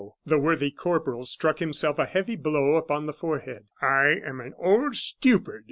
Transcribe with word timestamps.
The 0.25 0.39
worthy 0.39 0.71
corporal 0.71 1.27
struck 1.27 1.59
himself 1.59 1.99
a 1.99 2.07
heavy 2.07 2.35
blow 2.35 2.73
upon 2.73 3.05
the 3.05 3.13
forehead. 3.13 3.65
"I 3.83 4.19
am 4.25 4.39
an 4.41 4.55
old 4.57 4.95
stupid!" 4.95 5.59